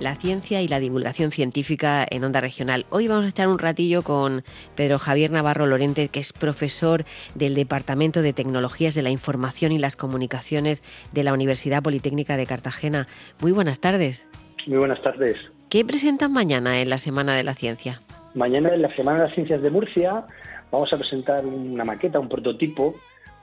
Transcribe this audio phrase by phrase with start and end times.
[0.00, 2.86] la ciencia y la divulgación científica en Onda Regional.
[2.90, 4.42] Hoy vamos a echar un ratillo con
[4.76, 7.04] Pedro Javier Navarro Lorente, que es profesor
[7.34, 10.82] del Departamento de Tecnologías de la Información y las Comunicaciones
[11.12, 13.08] de la Universidad Politécnica de Cartagena.
[13.40, 14.26] Muy buenas tardes.
[14.66, 15.36] Muy buenas tardes.
[15.68, 18.00] ¿Qué presentan mañana en la Semana de la Ciencia?
[18.34, 20.24] Mañana en la Semana de las Ciencias de Murcia
[20.70, 22.94] vamos a presentar una maqueta, un prototipo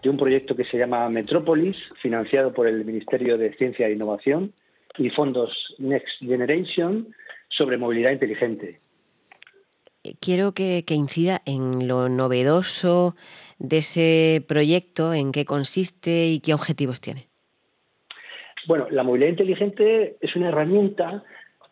[0.02, 4.54] de un proyecto que se llama Metrópolis, financiado por el Ministerio de Ciencia e Innovación
[4.98, 7.14] y fondos Next Generation
[7.50, 8.80] sobre movilidad inteligente.
[10.20, 13.16] Quiero que, incida en lo novedoso
[13.58, 17.28] de ese proyecto, en qué consiste y qué objetivos tiene.
[18.68, 21.24] Bueno, la movilidad inteligente es una herramienta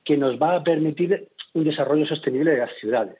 [0.03, 3.17] que nos va a permitir un desarrollo sostenible de las ciudades.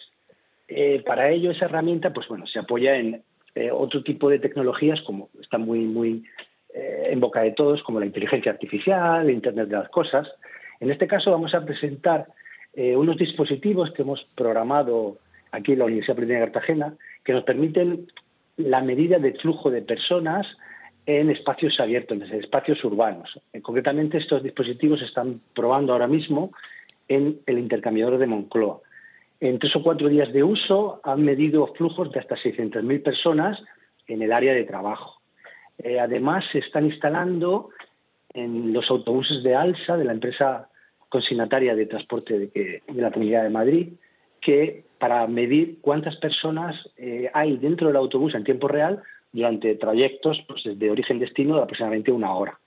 [0.67, 3.23] Eh, para ello, esa herramienta, pues bueno, se apoya en
[3.55, 6.23] eh, otro tipo de tecnologías como está muy, muy
[6.73, 10.27] eh, en boca de todos, como la inteligencia artificial, el Internet de las Cosas.
[10.80, 12.27] En este caso vamos a presentar
[12.73, 15.17] eh, unos dispositivos que hemos programado
[15.52, 16.93] aquí en la Universidad Politécnica de Cartagena
[17.23, 18.07] que nos permiten
[18.57, 20.47] la medida de flujo de personas
[21.05, 23.39] en espacios abiertos, en espacios urbanos.
[23.61, 26.52] concretamente, estos dispositivos se están probando ahora mismo
[27.08, 28.80] en el intercambiador de Moncloa
[29.43, 33.61] en tres o cuatro días de uso han medido flujos de hasta 600.000 personas
[34.08, 35.21] en el área de trabajo.
[35.79, 37.69] Eh, además, se están instalando
[38.33, 40.69] en los autobuses de ALSA, de la empresa
[41.09, 43.93] consignataria de transporte de, la Comunidad de Madrid,
[44.41, 50.43] que para medir cuántas personas eh, hay dentro del autobús en tiempo real durante trayectos
[50.47, 52.59] pues, desde origen-destino de aproximadamente una hora.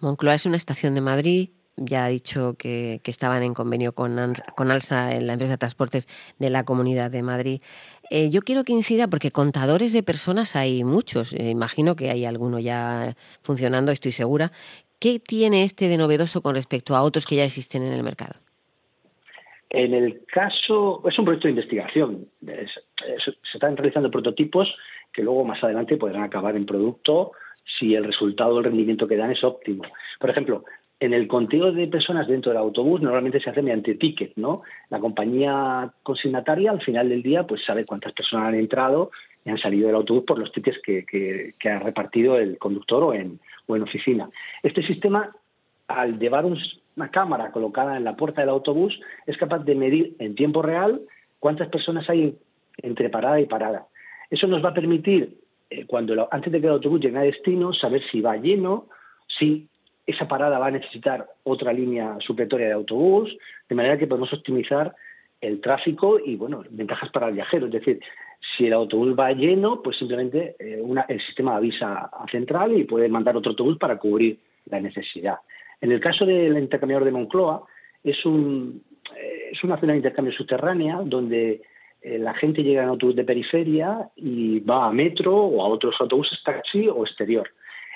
[0.00, 1.50] Moncloa es una estación de Madrid
[1.80, 4.16] ya ha dicho que, estaban en convenio con,
[4.54, 6.06] con, ALSA, en la empresa de transportes
[6.38, 7.62] de la Comunidad de Madrid.
[8.10, 12.24] Eh, yo quiero que incida, porque contadores de personas hay muchos, eh, imagino que hay
[12.24, 14.52] alguno ya funcionando, estoy segura.
[15.00, 18.34] ¿Qué tiene este de novedoso con respecto a otros que ya existen en el mercado?
[19.70, 22.26] En el caso, es un proyecto de investigación.
[22.44, 24.68] se están realizando prototipos
[25.12, 27.32] que luego más adelante podrán acabar en producto
[27.78, 29.84] si el resultado, el rendimiento que dan es óptimo.
[30.18, 30.64] Por ejemplo,
[31.00, 34.62] en el conteo de personas dentro del autobús normalmente se hace mediante ticket, ¿no?
[34.90, 39.10] La compañía consignataria al final del día pues sabe cuántas personas han entrado
[39.44, 43.40] y han salido del autobús por los tickets que, ha repartido el conductor o en,
[43.66, 44.28] o en oficina.
[44.62, 45.34] Este sistema,
[45.88, 50.34] al llevar una cámara colocada en la puerta del autobús, es capaz de medir en
[50.34, 51.00] tiempo real
[51.38, 52.36] cuántas personas hay
[52.76, 53.86] entre parada y parada.
[54.28, 55.38] Eso nos va a permitir,
[55.70, 58.88] eh, cuando antes de que el autobús llegue a destino, saber si va lleno,
[59.26, 59.69] si
[60.10, 63.36] esa parada va a necesitar otra línea supletoria de autobús,
[63.68, 64.94] de manera que podemos optimizar
[65.40, 67.66] el tráfico y, bueno, ventajas para el viajero.
[67.66, 68.00] Es decir,
[68.56, 73.08] si el autobús va lleno, pues simplemente eh, el sistema avisa a central y puede
[73.08, 75.36] mandar otro autobús para cubrir la necesidad.
[75.80, 77.64] En el caso del intercambiador de Moncloa,
[78.04, 78.82] es, un,
[79.16, 81.62] eh, es una zona de intercambio subterránea donde
[82.02, 85.94] eh, la gente llega en autobús de periferia y va a metro o a otros
[86.00, 87.48] autobuses taxi o exterior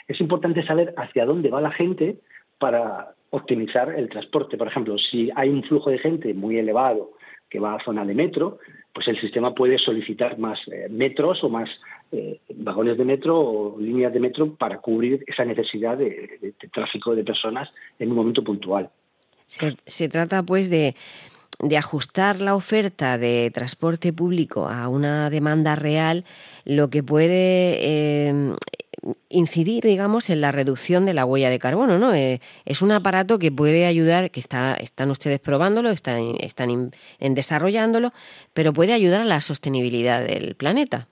[0.09, 2.19] es importante saber hacia dónde va la gente
[2.59, 4.57] para optimizar el transporte.
[4.57, 7.13] Por ejemplo, si hay un flujo de gente muy elevado
[7.51, 8.59] que va a zona de metro,
[8.93, 11.69] pues el sistema puede solicitar más eh, metros o más
[12.13, 17.25] eh, vagones de metro o líneas de metro para cubrir esa necesidad de, tráfico de
[17.25, 18.91] personas en un momento puntual.
[19.47, 20.95] Se, trata pues de,
[21.77, 26.25] ajustar la oferta de transporte público a una demanda real,
[26.65, 28.55] lo que puede eh,
[29.29, 32.15] incidir, digamos, en la reducción de la huella de carbono, ¿no?
[32.15, 37.35] Eh, es un aparato que puede ayudar, que está, están ustedes probándolo, están, están en
[37.35, 38.13] desarrollándolo,
[38.53, 41.09] pero puede ayudar a la sostenibilidad del planeta.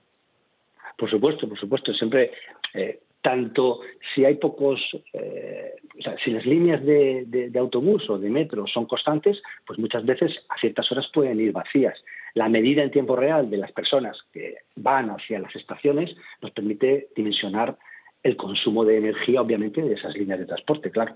[0.97, 1.93] Por supuesto, por supuesto.
[1.93, 2.31] Siempre,
[2.73, 3.79] eh, tanto
[4.13, 4.79] si hay pocos,
[5.13, 5.75] eh,
[6.23, 10.59] si las líneas de, de, autobús o de metro son constantes, pues muchas veces a
[10.59, 11.97] ciertas horas pueden ir vacías.
[12.33, 17.07] La medida en tiempo real de las personas que van hacia las estaciones nos permite
[17.15, 17.77] dimensionar
[18.23, 21.15] el consumo de energía, obviamente, de esas líneas de transporte, claro.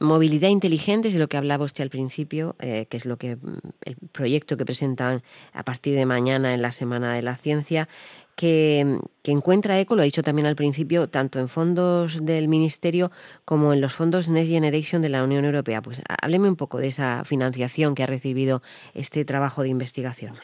[0.00, 3.36] Movilidad inteligente es de lo que hablaba usted al principio, eh, que es lo que
[3.36, 5.20] mm, el proyecto que presentan
[5.52, 7.86] a partir de mañana en la Semana de la Ciencia,
[8.40, 13.10] que, encuentra eco, lo ha dicho también al principio, tanto en fondos del Ministerio
[13.44, 15.82] como en los fondos Next Generation de la Unión Europea.
[15.82, 18.62] Pues hábleme un poco de esa financiación que ha recibido
[18.94, 20.36] este trabajo de investigación.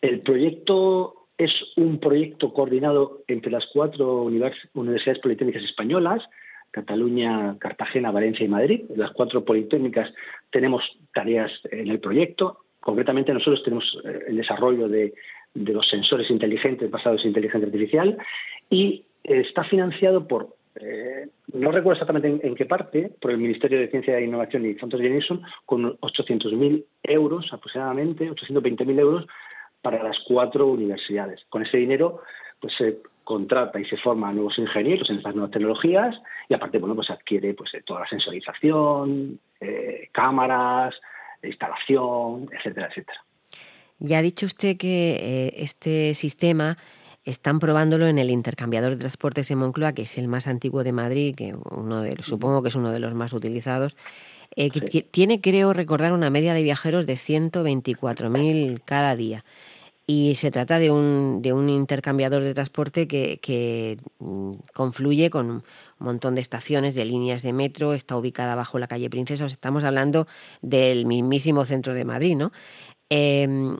[0.00, 6.22] El proyecto es un proyecto coordinado entre las cuatro universidades politécnicas españolas,
[6.70, 8.82] Cataluña, Cartagena, Valencia y Madrid.
[8.94, 10.08] Las cuatro politécnicas
[10.50, 12.60] tenemos tareas en el proyecto.
[12.78, 15.12] Concretamente nosotros tenemos eh, el desarrollo de,
[15.54, 18.18] los sensores inteligentes basados en inteligencia artificial
[18.68, 23.88] y está financiado por eh, no recuerdo exactamente en, qué parte, por el Ministerio de
[23.88, 29.26] Ciencia e Innovación y Fondos de Nixon, con 800.000 euros aproximadamente, 820.000 euros
[29.82, 31.44] para las cuatro universidades.
[31.48, 32.20] Con ese dinero,
[32.60, 36.16] pues se contrata y se forma a nuevos ingenieros en estas nuevas tecnologías
[36.48, 40.94] y aparte, bueno, pues adquiere pues toda la sensorización, eh, cámaras,
[41.42, 43.24] instalación, etcétera, etcétera.
[44.00, 46.78] Ya ha dicho usted que eh, este sistema
[47.24, 50.92] están probándolo en el intercambiador de transportes en Moncloa, que es el más antiguo de
[50.92, 53.96] Madrid, que uno de, supongo que es uno de los más utilizados.
[54.56, 59.44] Eh, que tiene, creo recordar, una media de viajeros de 124.000 cada día.
[60.06, 65.50] Y se trata de un, de un intercambiador de transporte que, que mm, confluye con
[65.50, 65.62] un
[66.00, 69.46] montón de estaciones, de líneas de metro, está ubicada bajo la calle Princesa.
[69.46, 70.26] estamos hablando
[70.62, 72.50] del mismísimo centro de Madrid, ¿no?
[73.10, 73.76] Em,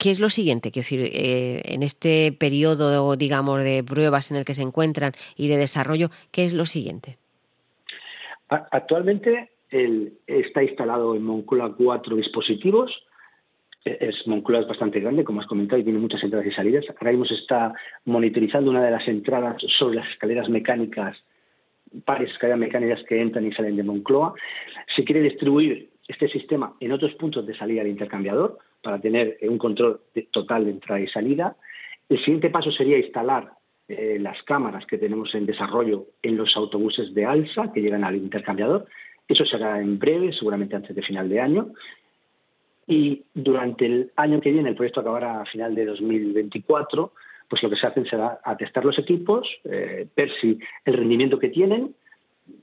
[0.00, 0.70] ¿Qué es lo siguiente?
[0.70, 5.48] Quiero decir, eh, en este periodo, digamos, de pruebas en el que se encuentran y
[5.48, 7.18] de desarrollo, ¿qué es lo siguiente?
[8.48, 9.50] Actualmente
[10.26, 12.90] está instalado en Moncloa cuatro dispositivos.
[13.84, 16.86] E, es, Moncloa es bastante grande, como has comentado, y tiene muchas entradas y salidas.
[16.98, 17.74] Ahora mismo se está
[18.06, 21.14] monitorizando una de las entradas sobre las escaleras mecánicas,
[22.06, 24.32] varias escaleras mecánicas que entran y salen de Moncloa.
[24.96, 29.58] Se quiere distribuir este sistema en otros puntos de salida del intercambiador para tener un
[29.58, 30.00] control
[30.32, 31.56] total de entrada y salida.
[32.08, 33.52] El siguiente paso sería instalar
[33.88, 38.16] eh, las cámaras que tenemos en desarrollo en los autobuses de ALSA que llegan al
[38.16, 38.86] intercambiador.
[39.28, 41.68] Eso será en breve, seguramente antes de final de año.
[42.88, 47.12] Y durante el año que viene, el proyecto acabará a final de 2024,
[47.48, 51.50] pues lo que se hace será atestar los equipos, eh, ver si el rendimiento que
[51.50, 51.94] tienen,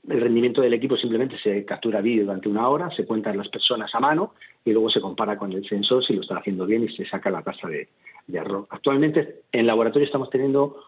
[0.08, 3.94] el rendimiento del equipo simplemente se captura vídeo durante una hora, se cuentan las personas
[3.94, 6.88] a mano y luego se compara con el sensor si lo está haciendo bien y
[6.88, 7.88] se saca la tasa de,
[8.32, 8.66] error.
[8.70, 10.82] Actualmente en laboratorio estamos teniendo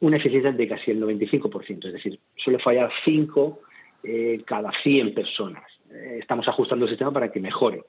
[0.00, 3.60] una eficiencia de casi el 95%, es decir, suele fallar 5
[4.04, 5.64] eh, cada 100 personas.
[5.90, 7.82] Eh, estamos ajustando el sistema para que mejore.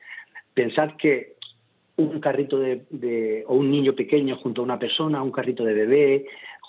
[0.54, 1.36] Pensad que
[2.00, 6.26] un carrito de, o un niño pequeño junto a una persona, un carrito de bebé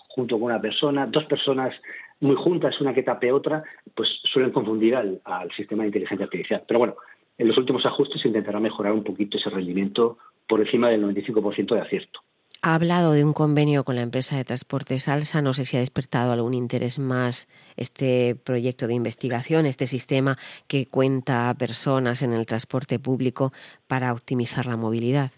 [0.08, 1.74] junto con una persona, dos personas
[2.20, 3.64] muy juntas, una que tape otra,
[3.94, 5.20] pues suelen confundir al,
[5.56, 6.62] sistema de inteligencia artificial.
[6.66, 6.96] Pero bueno,
[7.38, 11.74] en los últimos ajustes se intentará mejorar un poquito ese rendimiento por encima del 95%
[11.74, 12.20] de acierto.
[12.62, 15.40] Ha hablado de un convenio con la empresa de transportes Alsa.
[15.40, 20.36] No sé si ha despertado algún interés más este proyecto de investigación, este sistema
[20.68, 23.52] que cuenta a personas en el transporte público
[23.88, 25.30] para optimizar la movilidad.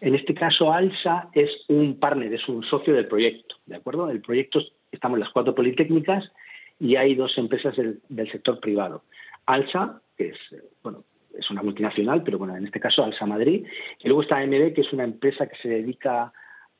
[0.00, 4.08] En este caso, Alsa es un partner, es un socio del proyecto, ¿de acuerdo?
[4.08, 4.60] El proyecto
[4.92, 6.30] estamos las cuatro politécnicas
[6.78, 9.02] y hay dos empresas del, sector privado.
[9.46, 10.38] Alsa, que es,
[10.82, 11.04] bueno,
[11.36, 13.66] es una multinacional, pero bueno, en este caso Alsa Madrid,
[14.00, 16.32] y luego está AMB, que es una empresa que se dedica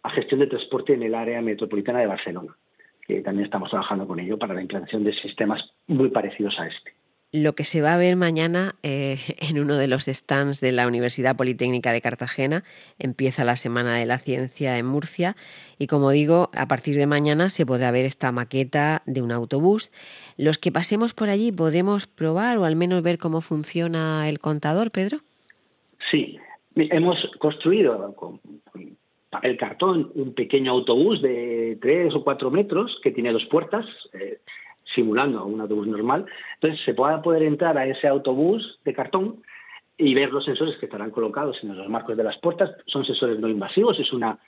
[0.03, 2.57] a gestión de transporte en el área metropolitana de Barcelona,
[3.07, 6.95] que también estamos trabajando con ello para la implantación de sistemas muy parecidos a este
[7.33, 10.87] lo que se va a ver mañana eh, en uno de los stands de la
[10.87, 12.63] Universidad Politécnica de Cartagena.
[12.99, 15.35] Empieza la Semana de la Ciencia en Murcia
[15.79, 19.91] y como digo, a partir de mañana se podrá ver esta maqueta de un autobús.
[20.37, 24.91] Los que pasemos por allí podremos probar o al menos ver cómo funciona el contador,
[24.91, 25.19] Pedro.
[26.11, 26.39] Sí,
[26.77, 28.41] hemos construido con
[29.31, 33.87] papel cartón un pequeño autobús de tres o cuatro metros que tiene dos puertas.
[34.13, 34.39] Eh,
[34.95, 36.27] simulando un autobús normal.
[36.55, 39.43] Entonces se pueda poder entrar a ese autobús de cartón
[39.99, 42.71] y ver los sensores que estarán colocados en los marcos de las puertas.
[42.87, 44.39] Son sensores no invasivos, es una,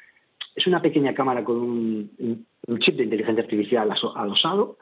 [0.54, 2.46] es una pequeña cámara con un,
[2.80, 4.78] chip de inteligencia artificial adosado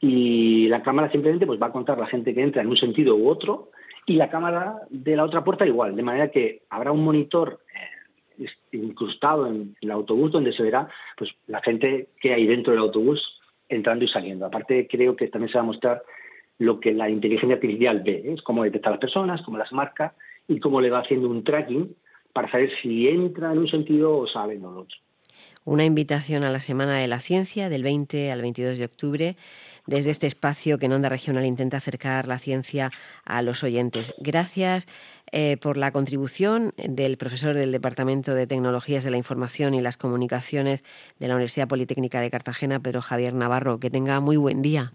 [0.00, 3.14] y la cámara simplemente pues, va a contar la gente que entra en un sentido
[3.16, 3.70] u otro
[4.06, 7.60] y la cámara de la otra puerta igual, de manera que habrá un monitor
[8.38, 12.82] eh, incrustado en el autobús donde se verá pues la gente que hay dentro del
[12.82, 13.35] autobús
[13.68, 14.46] entrando y saliendo.
[14.46, 16.02] Aparte, creo que también se va a mostrar
[16.58, 18.32] lo que la inteligencia artificial ve, ¿eh?
[18.34, 20.14] es cómo detecta a las personas, cómo las marca
[20.48, 21.94] y cómo le va haciendo un tracking
[22.32, 24.96] para saber si entra en un sentido o sale en otro.
[25.66, 29.36] Una invitación a la Semana de la Ciencia del 20 al 22 de octubre
[29.84, 32.92] desde este espacio que en Onda Regional intenta acercar la ciencia
[33.24, 34.14] a los oyentes.
[34.18, 34.86] Gracias
[35.32, 39.96] eh, por la contribución del profesor del Departamento de Tecnologías de la Información y las
[39.96, 40.84] Comunicaciones
[41.18, 43.80] de la Universidad Politécnica de Cartagena, Pedro Javier Navarro.
[43.80, 44.92] Que tenga muy buen día.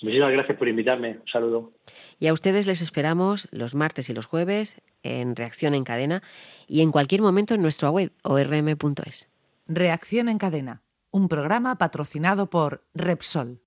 [0.00, 1.18] Muchísimas gracias por invitarme.
[1.20, 1.72] Un saludo.
[2.18, 6.22] Y a ustedes les esperamos los martes y los jueves en Reacción en Cadena
[6.66, 9.35] y en cualquier momento en nuestra web orm.es.
[9.68, 13.64] Reacción en Cadena, un programa patrocinado por Repsol.